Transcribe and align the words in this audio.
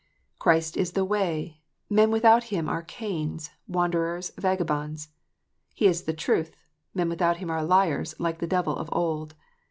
"Christ 0.39 0.77
is 0.77 0.93
the 0.93 1.05
ivay: 1.05 1.57
men 1.87 2.09
without 2.09 2.45
Him 2.45 2.67
are 2.67 2.81
Cains, 2.81 3.51
wanderers, 3.67 4.31
vagabonds. 4.35 5.09
He 5.75 5.85
is 5.85 6.05
the 6.05 6.11
truth: 6.13 6.49
men 6.95 7.07
without 7.09 7.37
Him 7.37 7.51
are 7.51 7.63
liars, 7.63 8.15
like 8.17 8.39
the 8.39 8.47
devil 8.47 8.75
of 8.75 8.89
old. 8.91 9.35